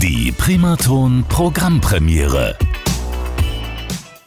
[0.00, 2.56] Die Primaton Programmpremiere.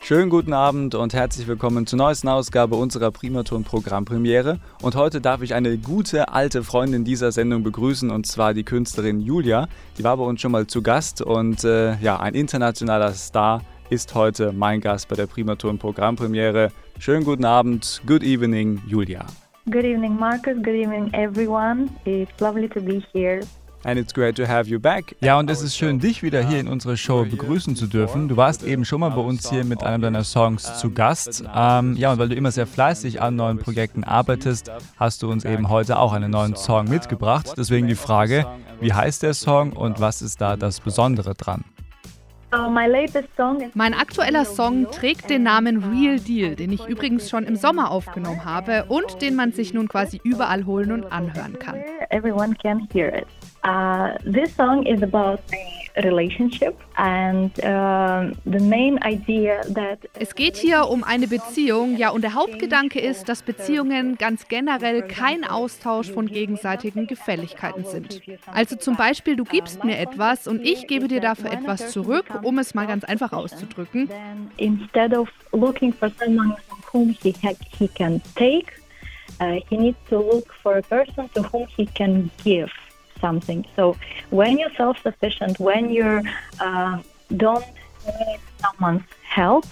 [0.02, 4.60] Schönen guten Abend und herzlich willkommen zur neuesten Ausgabe unserer Primaton Programmpremiere.
[4.82, 9.22] Und heute darf ich eine gute alte Freundin dieser Sendung begrüßen und zwar die Künstlerin
[9.22, 9.70] Julia.
[9.98, 14.14] Die war bei uns schon mal zu Gast und äh, ja, ein internationaler Star ist
[14.14, 16.74] heute mein Gast bei der Primaton Programmpremiere.
[17.00, 19.26] Schönen guten Abend, good evening, Julia.
[19.70, 20.56] Good evening, Marcus.
[20.56, 21.90] Good evening, everyone.
[22.04, 23.42] It's lovely to be here.
[23.84, 25.16] And it's great to have you back.
[25.22, 28.28] Ja, und es ist schön, dich wieder hier in unserer Show begrüßen zu dürfen.
[28.28, 31.44] Du warst eben schon mal bei uns hier mit einem deiner Songs zu Gast.
[31.56, 35.46] Ähm, ja, und weil du immer sehr fleißig an neuen Projekten arbeitest, hast du uns
[35.46, 37.54] eben heute auch einen neuen Song mitgebracht.
[37.58, 38.46] Deswegen die Frage,
[38.80, 41.64] wie heißt der Song und was ist da das Besondere dran?
[43.74, 48.44] Mein aktueller Song trägt den Namen Real Deal, den ich übrigens schon im Sommer aufgenommen
[48.44, 51.78] habe und den man sich nun quasi überall holen und anhören kann.
[53.64, 55.40] Uh, this song is about
[55.96, 62.10] a relationship and uh, the main idea that Es geht hier um eine Beziehung, ja,
[62.10, 68.22] und der Hauptgedanke ist, dass Beziehungen ganz generell kein Austausch von gegenseitigen Gefälligkeiten sind.
[68.48, 72.58] Also zum Beispiel, du gibst mir etwas und ich gebe dir dafür etwas zurück, um
[72.58, 74.10] es mal ganz einfach auszudrücken.
[74.58, 77.34] instead of looking for someone from whom he,
[77.78, 78.74] he can take,
[79.40, 82.72] uh, he needs to look for a person to whom he can give
[83.22, 83.66] something.
[83.76, 83.96] So
[84.32, 86.22] when you're self-sufficient, when you
[86.60, 87.02] uh,
[87.38, 87.66] don't
[88.06, 89.66] need someone's help,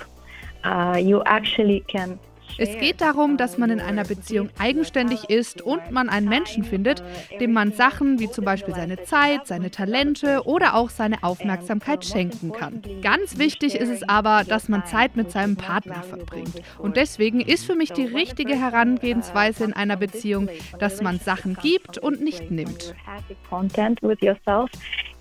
[0.64, 2.20] uh, you actually can.
[2.58, 7.04] Es geht darum, dass man in einer Beziehung eigenständig ist und man einen Menschen findet,
[7.40, 12.52] dem man Sachen wie zum Beispiel seine Zeit, seine Talente oder auch seine Aufmerksamkeit schenken
[12.52, 12.82] kann.
[13.02, 16.62] Ganz wichtig ist es aber, dass man Zeit mit seinem Partner verbringt.
[16.78, 21.98] Und deswegen ist für mich die richtige Herangehensweise in einer Beziehung, dass man Sachen gibt
[21.98, 22.94] und nicht nimmt.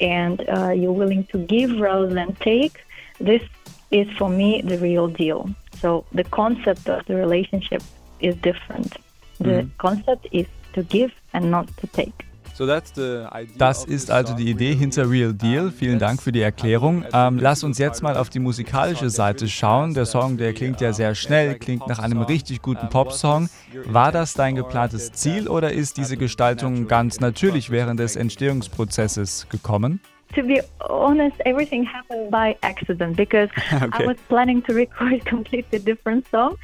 [0.00, 2.84] And uh, you're willing to give rather than take.
[3.18, 3.42] This
[3.90, 5.48] is for me the real deal.
[5.80, 7.82] So the concept of the relationship
[8.20, 8.96] is different.
[9.40, 12.24] The concept is to give and not to take.
[12.58, 15.70] So that's the idea Das ist also die Idee hinter Real Deal.
[15.70, 17.04] Vielen Dank für die Erklärung.
[17.12, 19.94] Ähm, lass uns jetzt mal auf die musikalische Seite schauen.
[19.94, 23.48] Der Song, der klingt ja sehr schnell, klingt nach einem richtig guten Popsong.
[23.84, 30.00] War das dein geplantes Ziel oder ist diese Gestaltung ganz natürlich während des Entstehungsprozesses gekommen?
[30.34, 34.04] To be honest, everything happened by accident because Okay.
[34.04, 36.56] I was planning to record a completely different song.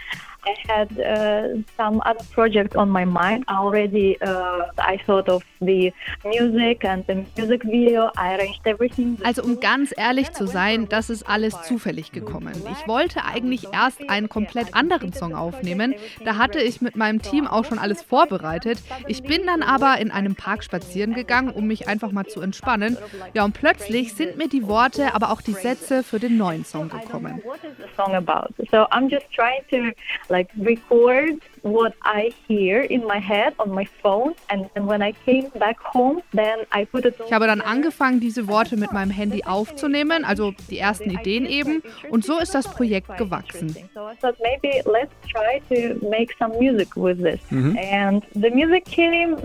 [0.47, 4.21] I had uh, some other project on my mind already.
[4.21, 5.93] Uh, I thought of the
[6.25, 8.11] music and the music video.
[8.17, 9.19] I arranged everything.
[9.25, 12.55] Also um ganz ehrlich zu sein, das ist alles zufällig gekommen.
[12.73, 15.95] Ich wollte eigentlich erst einen komplett anderen Song aufnehmen.
[16.25, 18.79] Da hatte ich mit meinem Team auch schon alles vorbereitet.
[19.07, 22.99] Ich bin dann aber in einem Park spazieren gegangen, um mich einfach mal zu entspannen.
[23.33, 26.89] Ja, und plötzlich sind mir die Worte, aber auch die Sätze für den neuen Song
[26.89, 27.41] gekommen.
[27.45, 28.53] What is the song about?
[28.71, 29.95] So I'm just trying to
[30.35, 35.13] like record what I hear in my head on my phone, and then when I
[35.25, 37.15] came back home, then I put it.
[37.27, 41.83] Ich habe dann angefangen, diese Worte mit meinem Handy aufzunehmen, also die ersten Ideen eben.
[42.11, 43.71] Und so ist das Projekt gewachsen.
[43.95, 48.85] So I thought maybe let's try to make some music with this, and the music
[48.85, 49.37] came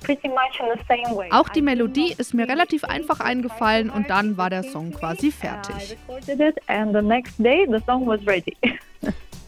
[0.00, 1.28] pretty much in the same way.
[1.30, 5.96] Auch die Melodie ist mir relativ einfach eingefallen und dann war der Song quasi fertig.
[6.68, 8.56] and the next day the song was ready.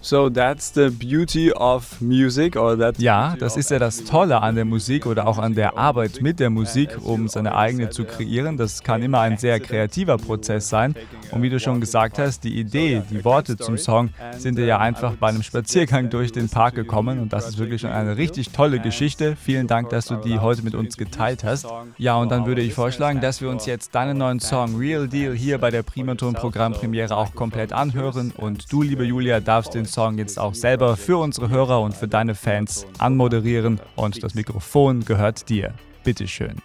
[0.01, 4.55] So that's the beauty of music or that Ja, das ist ja das Tolle an
[4.55, 8.57] der Musik oder auch an der Arbeit mit der Musik, um seine eigene zu kreieren.
[8.57, 10.95] Das kann immer ein sehr kreativer Prozess sein.
[11.33, 14.79] Und wie du schon gesagt hast, die Idee, die Worte zum Song sind dir ja
[14.79, 18.51] einfach bei einem Spaziergang durch den Park gekommen und das ist wirklich schon eine richtig
[18.51, 19.37] tolle Geschichte.
[19.37, 21.67] Vielen Dank, dass du die heute mit uns geteilt hast.
[21.97, 25.35] Ja, und dann würde ich vorschlagen, dass wir uns jetzt deinen neuen Song Real Deal
[25.35, 30.19] hier bei der Primaton Programmpremiere auch komplett anhören und du, liebe Julia, darfst den Song
[30.19, 35.49] jetzt auch selber für unsere Hörer und für deine Fans anmoderieren und das Mikrofon gehört
[35.49, 35.75] dir.
[36.05, 36.57] Bitteschön.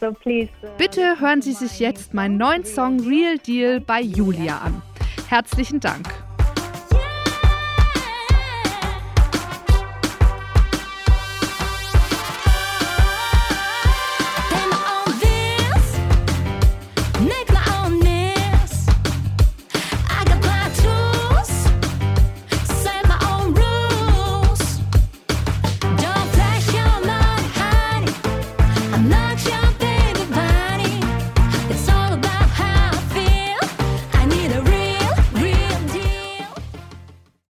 [0.00, 0.50] so please.
[0.62, 4.82] uh, Bitte hören Sie sich jetzt meinen neuen Song Real Deal bei Julia an.
[5.28, 6.27] Herzlichen Dank.